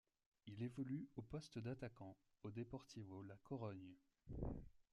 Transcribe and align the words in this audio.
Il 0.47 0.63
évolue 0.63 1.07
au 1.15 1.21
poste 1.21 1.59
d'attaquant 1.59 2.17
au 2.41 2.49
Deportivo 2.49 3.21
La 3.21 3.37
Corogne. 3.43 3.99